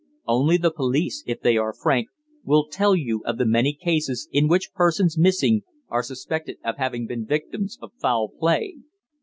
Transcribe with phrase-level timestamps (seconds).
[0.27, 2.07] Only the police, if they are frank,
[2.43, 7.05] will tell you of the many cases in which persons missing are suspected of having
[7.05, 8.77] been victims of foul play.